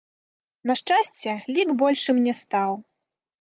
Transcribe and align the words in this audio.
На 0.71 0.75
шчасце, 0.79 1.31
лік 1.59 1.69
большым 1.83 2.15
не 2.29 2.33
стаў. 2.41 2.71